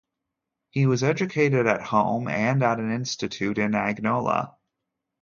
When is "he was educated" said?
0.71-1.67